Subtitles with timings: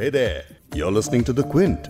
[0.00, 1.88] Hey there, you're listening to The Quint.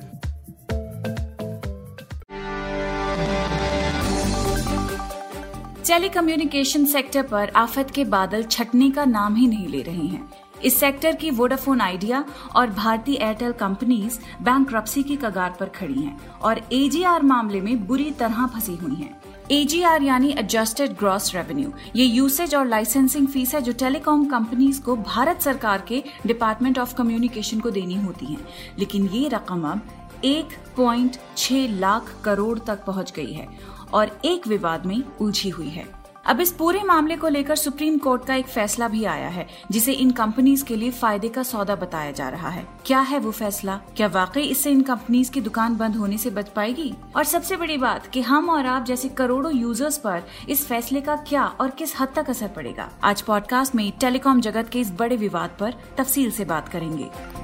[5.87, 10.81] Telecommunication sector पर आफत के बादल छटने का नाम ही नहीं ले रहे हैं इस
[10.81, 12.25] सेक्टर की वोडाफोन आइडिया
[12.57, 14.71] और भारतीय एयरटेल कंपनीज़ बैंक
[15.03, 19.21] की कगार पर खड़ी हैं और एजीआर मामले में बुरी तरह फंसी हुई हैं।
[19.51, 24.97] एजीआर यानी एडजस्टेड ग्रॉस रेवेन्यू ये यूसेज और लाइसेंसिंग फ़ीस है जो टेलीकॉम कंपनीज़ को
[24.97, 28.39] भारत सरकार के डिपार्टमेंट ऑफ़ कम्युनिकेशन को देनी होती है।
[28.79, 29.81] लेकिन ये रकम अब
[30.25, 30.47] एक
[31.69, 33.49] लाख करोड़ तक पहुँच गई है
[33.93, 36.00] और एक विवाद में उलझी हुई है।
[36.31, 39.93] अब इस पूरे मामले को लेकर सुप्रीम कोर्ट का एक फैसला भी आया है, जिसे
[39.93, 43.81] इन कंपनीज़ के लिए फ़ायदे का सौदा बताया जा रहा है। क्या है वो फैसला?
[43.97, 46.95] क्या वाकई इससे इन कंपनीज़ की दुकान बंद होने से बच पाएगी?
[47.17, 51.17] और सबसे बड़ी बात कि हम और आप जैसे करोड़ों यूज़र्स पर इस फैसले का
[51.17, 52.91] क्या और किस हद तक असर पड़ेगा?
[53.05, 57.40] आज पॉडकास्ट में टेलीकॉम जगत के इस बड़े विवाद पर तफसील से बात करेंगे।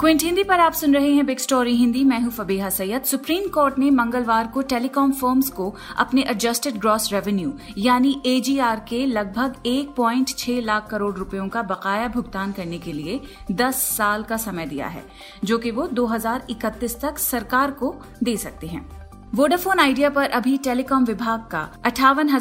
[0.00, 3.48] क्विंट, हिंदी पर आप सुन रहे हैं बिग स्टोरी हिंदी मैं हूँ फबीहा सैयद। सुप्रीम
[3.48, 9.54] कोर्ट ने मंगलवार को टेलीकॉम फर्म्स को अपने एडजस्टेड ग्रॉस रेवेन्यू यानी एजीआर के लगभग
[9.66, 14.86] 1.6 लाख करोड़ रुपयों का बकाया भुगतान करने के लिए 10 साल का समय दिया
[14.86, 15.04] है,
[15.44, 18.86] जो कि वो 2031 तक सरकार को दे सकते हैं।
[19.34, 22.38] वोडाफोन आइडिया पर अभी टेलीकॉम विभाग का अठावन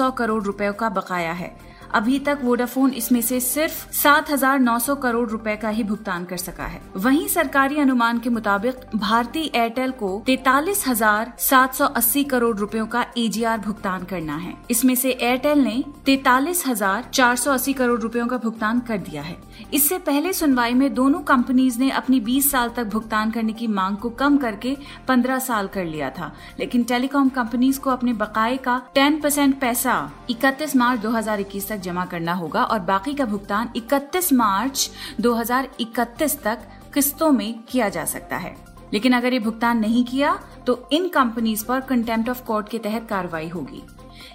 [0.00, 5.68] करोड़ रुपयों का बकाया है। अभी तक वोडाफोन इसमें से सिर्फ़ 7,900 करोड़ रुपए का
[5.68, 11.32] ही भुगतान कर सका है। वहीं सरकारी अनुमान के मुताबिक भारतीय एयरटेल को तैतालीस हज़ार
[11.40, 16.66] सात सौ अस्सी करोड़ रुपयों का एजीआर भुगतान करना है। इसमें से एयरटेल ने तैतालीस
[16.66, 19.36] हज़ार चार सौ अस्सी करोड़ रुपयों का भुगतान कर दिया है।
[19.74, 23.96] इससे पहले सुनवाई में दोनों कंपनीज़ ने अपनी 20 साल तक भुगतान करने की मांग
[23.96, 24.76] को कम करके
[25.08, 29.94] 15 साल कर लिया था। लेकिन टेलीकॉम कंपनीज़ को अपने बकाये का 10 परसेंट पैसा
[30.30, 36.68] 31 मार्च 2021 तक जमा करना होगा और बाकी का भुगतान 31 मार्च 2031 तक
[36.94, 38.56] किस्तों में किया जा सकता है।
[38.92, 43.06] लेकिन अगर ये भुगतान नहीं किया तो इन कंपनीज़ पर कंटेम्प्ट ऑफ़ कोर्ट के तहत
[43.08, 43.82] कार्रवाई होगी।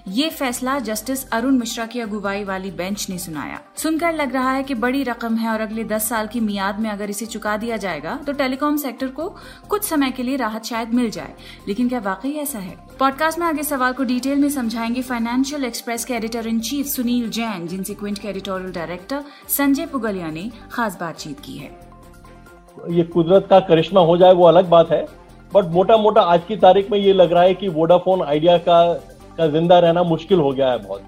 [0.08, 4.64] ये फैसला जस्टिस अरुण मिश्रा की अगुवाई वाली बेंच ने सुनाया। सुनकर लग रहा है
[4.64, 7.78] कि बड़ी रकम है और अगले दस साल की मियाद में अगर इसे चुका दिया
[7.78, 9.28] जाएगा तो टेलीकॉम सेक्टर को
[9.70, 11.34] कुछ समय के लिए राहत शायद मिल जाए।
[11.68, 12.76] लेकिन क्या वाकई ऐसा है?
[13.00, 17.30] पॉडकास्ट में आगे सवाल को डिटेल में समझाएँगे फाइनेंशियल एक्सप्रेस के editor in chief Sunil
[17.30, 21.78] Jain, जिनसे क्विंट के एडिटोरियल डायरेक्टर संजय पुगलिया ने खास बातचीत की है।
[22.90, 25.06] ये कुदरत का करिश्मा हो जाए वो अलग बात है,
[25.54, 28.80] बट मोटा मोटा आज की तारीख में ये लग रहा है कि वोडाफोन आइडिया का
[29.38, 31.04] का ज़िंदा रहना मुश्किल हो गया है बहुत।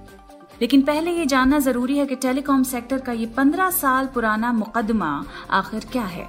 [0.61, 5.11] लेकिन पहले ये जानना ज़रूरी है कि टेलीकॉम सेक्टर का ये पंद्रह साल पुराना मुकदमा
[5.51, 6.27] आखिर क्या है?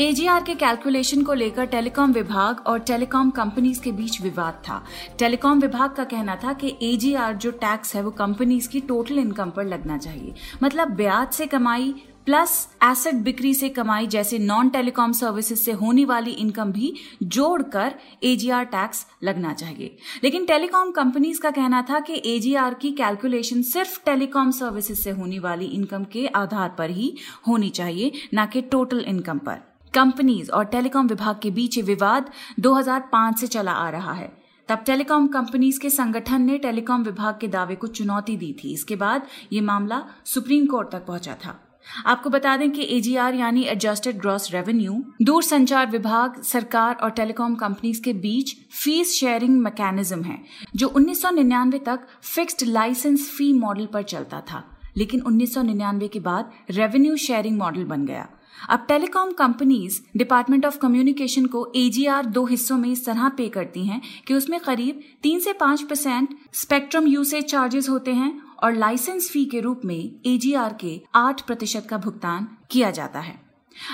[0.00, 4.82] एजीआर के कैलकुलेशन को लेकर टेलीकॉम विभाग और टेलीकॉम कंपनीज़ के बीच विवाद था।
[5.18, 9.50] टेलीकॉम विभाग का कहना था कि एजीआर जो टैक्स है वो कंपनीज़ की टोटल इनकम
[9.50, 11.94] पर लगना चाहिए। मतलब ब्याज से कमाई
[12.28, 17.94] प्लस एसेट बिक्री से कमाई जैसे नॉन टेलीकॉम सर्विसेज़ से होने वाली इनकम भी जोड़कर
[18.24, 24.04] एजीआर टैक्स लगना चाहिए। लेकिन टेलीकॉम कंपनीज़ का कहना था कि एजीआर की कैलकुलेशन सिर्फ़
[24.04, 27.16] टेलीकॉम सर्विसेज़ से होने वाली इनकम के आधार पर ही
[27.48, 29.54] होनी चाहिए, न कि टोटल इनकम पर।
[29.94, 34.32] कंपनीज़ और टेलीकॉम विभाग के बीच विवाद 2005 से चला आ रहा है।
[34.68, 38.96] तब टेलीकॉम कंपनीज़ के संगठन ने टेलीकॉम विभाग के दावे को चुनौती दी थी। इसके
[38.96, 41.64] बाद ये मामला सुप्रीम कोर्ट तक पहुँचा था।
[42.06, 47.54] आपको बता दें कि एजीआर यानी एडजस्टेड ग्रॉस रेवेन्यू दूर संचार विभाग, सरकार और टेलीकॉम
[47.54, 50.38] कंपनीज़ के बीच फ़ीस शेयरिंग मैकेनिज्म है,
[50.76, 54.64] जो 1999 तक फिक्स्ड लाइसेंस फ़ी मॉडल पर चलता था।
[54.96, 58.28] लेकिन 1999 के बाद रेवेन्यू शेयरिंग मॉडल बन गया।
[58.68, 63.86] अब telecom companies department of communication को एजीआर दो हिस्सों में इस तरह पे करती
[63.86, 68.32] हैं कि उसमें करीब तीन से पाँच परसेंट स्पेक्ट्रम यूसेज चार्जेस होते हैं
[68.62, 73.47] और लाइसेंस फ़ी के रूप में एजीआर के आठ प्रतिशत का भुगतान किया जाता है।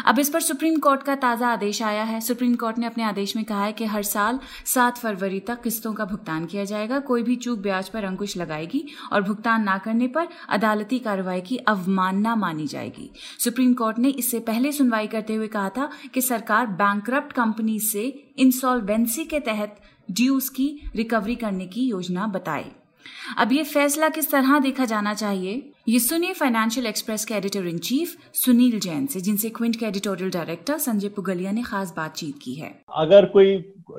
[0.04, 3.36] अब इस पर सुप्रीम कोर्ट का ताज़ा आदेश आया है। सुप्रीम कोर्ट ने अपने आदेश
[3.36, 7.22] में कहा है कि हर साल सात फरवरी तक किस्तों का भुगतान किया जाएगा। कोई
[7.22, 12.36] भी चूक ब्याज पर अंकुश लगाएगी और भुगतान ना करने पर अदालती कार्रवाई की अवमानना
[12.36, 17.10] मानी जाएगी। सुप्रीम कोर्ट ने इससे पहले सुनवाई करते हुए कहा था कि सरकार बैंक
[17.10, 22.70] कंपनी से इंसॉल्वेंसी के तहत ड्यूज की रिकवरी करने की योजना बताए।
[23.38, 25.62] अब ये फैसला किस तरह देखा जाना चाहिए?
[25.88, 30.30] ये सुनिए फाइनेंशियल एक्सप्रेस के editor in chief Sunil Jain से, जिनसे क्विंट के एडिटोरियल
[30.30, 33.52] डायरेक्टर संजय पुगलिया ने खास बातचीत की है। अगर कोई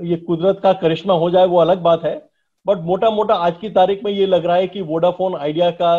[0.04, 2.16] ये कुदरत का करिश्मा हो जाए, वो अलग बात है
[2.66, 5.96] बट मोटा मोटा आज की तारीख में ये लग रहा है कि वोडाफोन आइडिया का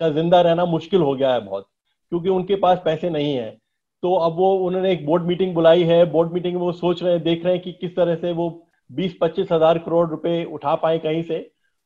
[0.00, 1.66] का ज़िंदा रहना मुश्किल हो गया है बहुत,
[2.12, 3.50] क्योंकि उनके पास पैसे नहीं है।
[4.02, 7.12] तो अब वो, उन्होंने एक बोर्ड मीटिंग बुलाई है बोर्ड मीटिंग में वो सोच रहे
[7.12, 8.48] हैं, देख रहे हैं कि किस तरह से वो
[8.90, 11.38] बीस पच्चीस हज़ार करोड़ रुपए उठा पाए कहीं से।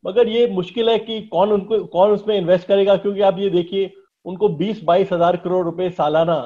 [0.04, 2.96] मगर ये मुश्किल है कि कौन उनको, कौन उसमें इन्वेस्ट करेगा?
[2.96, 3.90] क्योंकि आप ये देखिए,
[4.24, 6.36] उनको बीस बाईस हज़ार करोड़ रुपए सालाना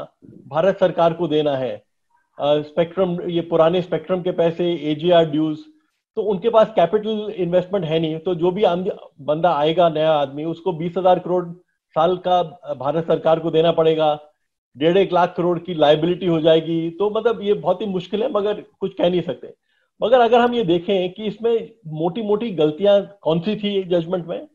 [0.49, 1.77] भारत सरकार को देना है।
[2.39, 5.59] स्पेक्ट्रम ये पुराने स्पेक्ट्रम के पैसे एजीआर ड्यूज
[6.17, 8.65] तो उनके पास कैपिटल इन्वेस्टमेंट है नहीं। तो जो भी
[9.23, 11.45] बंदा आएगा, नया आदमी, उसको बीस हज़ार करोड़
[11.97, 12.43] साल का
[12.79, 14.19] भारत सरकार को देना पड़ेगा।
[14.77, 18.31] डेढ़ एक लाख करोड़ की लाइबिलिटी हो जाएगी। तो मतलब ये बहुत ही मुश्किल है,
[18.33, 19.55] मगर कुछ कह नहीं सकते।
[20.03, 24.49] मगर अगर हम ये देखें कि इसमें मोटी मोटी गलतियाँ कौन सी थी जजमेंट में?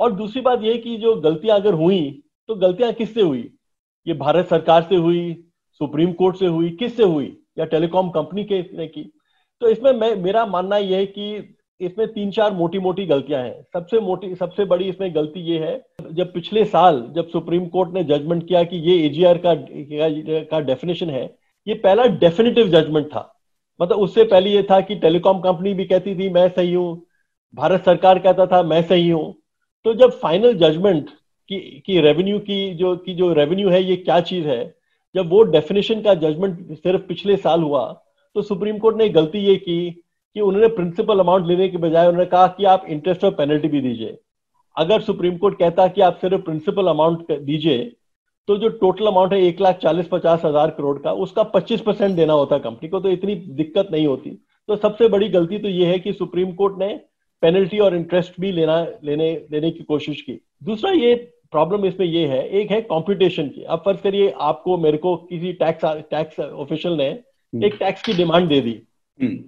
[0.00, 3.50] और दूसरी बात ये कि जो गलतियाँ अगर हुई तो गलतियाँ किससे हुई?
[4.06, 7.36] ये भारत सरकार से हुई, सुप्रीम कोर्ट से हुई, किससे हुई?
[7.58, 9.12] या टेलीकॉम कंपनी के ने की?
[9.60, 13.62] तो इसमें मैं, मेरा मानना यह है कि इसमें तीन चार मोटी मोटी गलतियाँ हैं।
[13.72, 18.04] सबसे मोटी, सबसे बड़ी इसमें गलती ये है, जब पिछले साल जब सुप्रीम कोर्ट ने
[18.04, 19.54] जजमेंट किया कि ये एजीआर का
[20.44, 21.24] का डेफिनेशन है,
[21.68, 23.33] ये पहला डेफिनेटिव जजमेंट था।
[23.80, 27.02] मतलब उससे पहले ये था कि टेलीकॉम कंपनी भी कहती थी, मैं सही हूँ।
[27.54, 29.34] भारत सरकार कहता था, मैं सही हूँ।
[29.84, 31.10] तो जब फाइनल जजमेंट
[31.50, 34.74] की की रेवेन्यू की जो की जो रेवेन्यू है, ये क्या चीज़ है?
[35.14, 37.84] जब वो डेफिनेशन का जजमेंट सिर्फ़ पिछले साल हुआ
[38.36, 42.26] तो सुप्रीम कोर्ट ने गलती ये की कि उन्होंने प्रिंसिपल अमाउंट लेने के बजाय उन्होंने
[42.26, 44.16] कहा कि आप इंटरेस्ट और पेनल्टी भी दीजिए।
[44.76, 47.78] अगर सुप्रीम कोर्ट कहता कि आप सिर्फ़ प्रिंसिपल अमाउंट दीजिए
[48.48, 52.16] तो जो टोटल अमाउंट है एक लाख चालीस पचास हज़ार करोड़ का उसका पच्चीस परसेंट
[52.16, 54.30] देना होता कंपनी को तो इतनी दिक्कत नहीं होती।
[54.68, 56.88] तो सबसे बड़ी गलती तो ये है कि सुप्रीम कोर्ट ने
[57.42, 61.14] पेनल्टी और इंटरेस्ट भी लेना लेने लेने की कोशिश की। दूसरा ये
[61.52, 65.52] प्रॉब्लम इसमें ये है एक है कंपटीशन की। अब फ़र्ज़ करिए आपको मेरे को किसी
[65.54, 68.80] टैक्स टैक्स ऑफिशियल ने हम्म। एक टैक्स की डिमांड दे दी।
[69.20, 69.38] हम्म।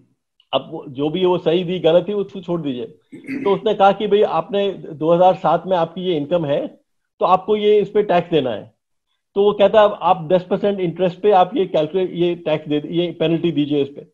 [0.52, 2.84] अब जो भी वो सही दी गलत थी उसको छोड़ दीजिए।
[3.42, 6.66] तो उसने कहा कि भाई आपने 2007 में आपकी ये इनकम है
[7.20, 8.74] तो आपको ये इस पे टैक्स देना है।
[9.36, 12.82] तो वो कहता है आप 10 परसेंट इंटरेस्ट पे आप ये कैलकुलेट ये टैक्स दे
[12.90, 14.06] ये पेनल्टी दीजिए इस पे.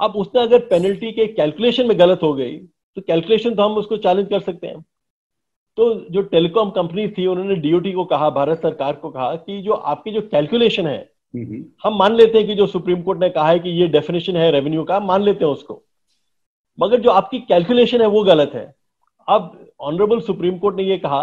[0.00, 3.96] अब उसने अगर पेनल्टी के कैलकुलेशन में गलत हो गई तो कैलकुलेशन तो हम उसको
[3.98, 4.80] चैलेंज कर सकते हैं।
[5.78, 9.72] तो जो टेलीकॉम कंपनी थी उन्होंने डीओटी को कहा भारत सरकार को कहा कि जो
[9.72, 10.98] आपकी जो कैलकुलेशन है
[11.84, 14.50] हम मान लेते हैं कि जो सुप्रीम कोर्ट ने कहा है कि ये डेफिनेशन है
[14.50, 15.82] रेवेन्यू का मान लेते हैं उसको।
[16.78, 18.64] मगर जो आपकी कैलकुलेशन है वो गलत है।
[19.28, 21.22] अब ऑनरेबल सुप्रीम कोर्ट ने ये कहा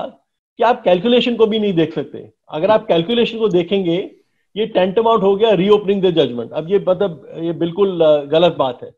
[0.58, 3.98] कि आप कैलकुलेशन को भी नहीं देख सकते। अगर आप कैलकुलेशन को देखेंगे,
[4.56, 8.80] ये टेंट आउट हो गया रीओपनिंग द जजमेंट अब ये मतलब ये बिल्कुल गलत बात
[8.84, 8.90] है।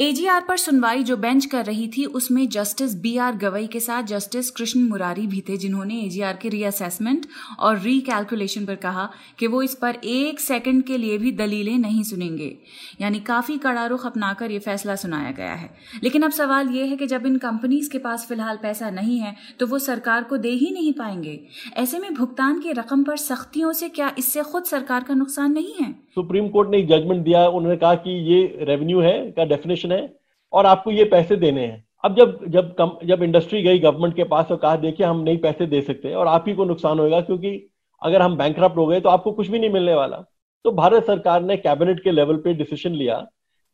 [0.00, 4.02] एजीआर पर सुनवाई जो बेंच कर रही थी, उसमें जस्टिस बी आर गवई के साथ
[4.02, 7.26] जस्टिस कृष्ण मुरारी भी थे, जिन्होंने एजीआर के रीअसेसमेंट
[7.58, 9.08] और रीकैलकुलेशन पर कहा
[9.38, 12.54] कि वो इस पर एक सेकंड के लिए भी दलीलें नहीं सुनेंगे।
[13.00, 15.70] यानी काफ़ी कड़ा रुख अपनाकर ये फैसला सुनाया गया है।
[16.02, 19.34] लेकिन अब सवाल ये है कि जब इन कंपनीज़ के पास फ़िलहाल पैसा नहीं है
[19.60, 21.38] तो वो सरकार को दे ही नहीं पाएँगे।
[21.76, 25.74] ऐसे में भुगतान की रकम पर सख्तियों से क्या इससे खुद सरकार का नुकसान नहीं
[25.80, 25.92] है?
[26.14, 30.16] सुप्रीम कोर्ट ने जजमेंट दिया, उन्होंने कहा कि ये रेवेन्यू है, का डेफिनेशन है
[30.52, 34.24] और आपको ये पैसे देने हैं। अब जब जब कम, जब इंडस्ट्री गई गवर्नमेंट के
[34.24, 37.20] पास और कहा, देखिए, हम नहीं पैसे दे सकते और आप ही को नुकसान होगा
[37.20, 37.70] क्योंकि
[38.02, 40.16] अगर हम बैंक हो गए तो आपको कुछ भी नहीं मिलने वाला।
[40.64, 43.16] तो भारत सरकार ने कैबिनेट के लेवल पे डिसीज़न लिया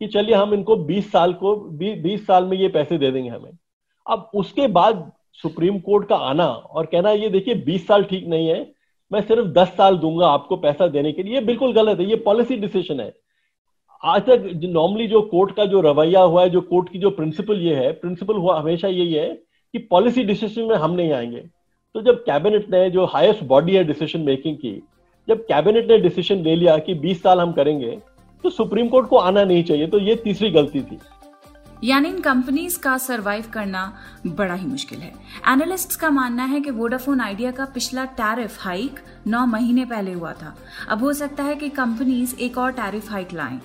[0.01, 1.55] कि चलिए, हम इनको 20 साल को
[2.03, 3.51] 20 साल में ये पैसे दे देंगे हमें।
[4.07, 5.11] अब उसके बाद
[5.43, 8.73] सुप्रीम कोर्ट का आना और कहना ये, देखिए 20 साल ठीक नहीं है।
[9.13, 12.57] मैं सिर्फ़ दस साल दूँगा आपको पैसा देने के लिए। बिल्कुल गलत है। ये पॉलिसी
[12.57, 13.13] डिसीज़न है।
[14.03, 17.61] आज तक नॉर्मली जो कोर्ट का जो रवैया हुआ है, जो कोर्ट की जो प्रिंसिपल
[17.61, 19.29] ये है प्रिंसिपल हुआ हमेशा यही है
[19.75, 21.41] कि पॉलिसी डिसीज़न में हम नहीं आएँगे।
[21.95, 24.73] तो जब कैबिनेट ने जो हाईएस्ट बॉडी है डिसीज़न मेकिंग की,
[25.29, 27.99] जब कैबिनेट ने डिसीज़न ले लिया कि 20 साल हम करेंगे
[28.45, 30.99] तो सुप्रीम कोर्ट को आना नहीं चाहिए। तो ये तीसरी गलती थी।
[31.85, 33.81] यानी इन कंपनीज़ का सरवाइव करना
[34.27, 35.13] बड़ा ही मुश्किल है।
[35.49, 40.33] एनालिस्ट्स का मानना है कि वोडाफोन आइडिया का पिछला टैरिफ हाइक नौ महीने पहले हुआ
[40.33, 40.57] था।
[40.89, 43.61] अब हो सकता है कि कंपनीज़ एक और टैरिफ हाइक लाएँ।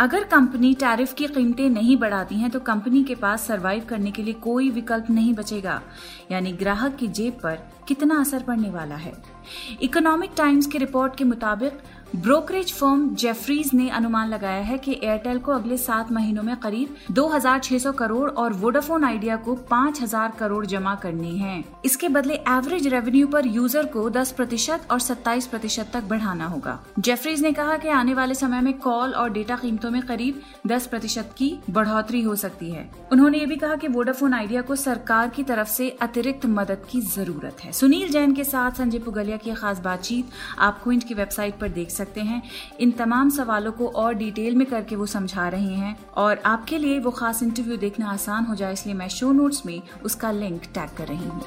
[0.00, 4.22] अगर कंपनी टैरिफ की कीमतें नहीं बढ़ाती हैं तो कंपनी के पास सरवाइव करने के
[4.22, 5.80] लिए कोई विकल्प नहीं बचेगा।
[6.30, 7.58] यानी ग्राहक की जेब पर
[7.88, 9.12] कितना असर पड़ने वाला है?
[9.82, 11.80] इकोनॉमिक टाइम्स की रिपोर्ट के मुताबिक
[12.16, 16.94] ब्रोकरेज फर्म जेफरीज ने अनुमान लगाया है कि एयरटेल को अगले सात महीनों में करीब
[17.12, 23.26] 2,600 करोड़ और वोडाफोन आइडिया को 5,000 करोड़ जमा करनी है। इसके बदले एवरेज रेवेन्यू
[23.26, 27.88] पर यूज़र को 10 प्रतिशत और 27 प्रतिशत तक बढ़ाना होगा। जेफरीज ने कहा कि
[27.88, 32.34] आने वाले समय में कॉल और डेटा कीमतों में करीब 10 प्रतिशत की बढ़ोतरी हो
[32.36, 36.46] सकती है। उन्होंने ये भी कहा कि वोडाफोन आइडिया को सरकार की तरफ़ से अतिरिक्त
[36.46, 41.04] मदद की ज़रूरत है। सुनील जैन के साथ संजय पुगलिया की खास बातचीत आप क्विंट
[41.04, 42.42] की वेबसाइट पर देख सकते हैं।
[42.80, 46.98] इन तमाम सवालों को और डिटेल में करके वो समझा रहे हैं और आपके लिए
[46.98, 50.96] वो खास इंटरव्यू देखना आसान हो जाए, इसलिए मैं शो नोट्स में उसका लिंक टैग
[50.96, 51.42] कर रही हूँ।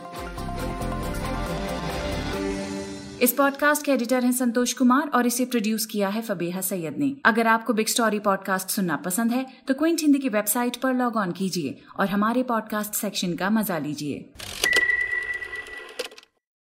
[3.22, 7.14] इस पॉडकास्ट के एडिटर हैं संतोष कुमार और इसे प्रोड्यूस किया है फबेहा सैयद ने।
[7.26, 11.18] अगर आपको बिग स्टोरी पॉडकास्ट सुनना पसंद है तो क्विंट हिंदी की वेबसाइट पर लॉग
[11.18, 14.71] ऑन कीजिए और हमारे पॉडकास्ट सेक्शन का मज़ा लीजिए।